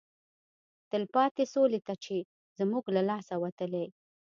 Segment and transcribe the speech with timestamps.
[0.91, 2.17] تلپاتې سولې ته چې
[2.59, 3.85] زموږ له لاسه وتلی